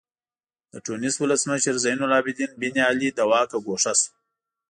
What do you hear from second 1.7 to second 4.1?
زین العابدین بن علي له واکه ګوښه شو.